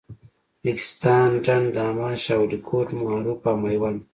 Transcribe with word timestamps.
ریګستان، 0.65 1.29
ډنډ، 1.45 1.67
دامان، 1.75 2.15
شاولیکوټ، 2.23 2.87
معروف 3.01 3.39
او 3.49 3.55
میوند. 3.63 3.99